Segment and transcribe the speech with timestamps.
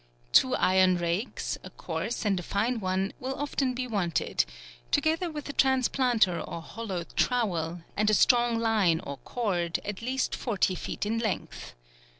[0.31, 4.45] Two iron rakes, a coarse and a fine one, will often be wanted,
[4.89, 10.35] together with a transplanter or hollow trowel, and a strong line or cord, at least
[10.35, 11.75] forty feet in length.